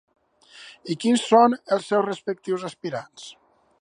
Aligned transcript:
I 0.93 0.95
quins 1.03 1.25
són 1.33 1.55
els 1.77 1.85
seus 1.91 2.07
respectius 2.07 2.67
aspirants? 2.71 3.29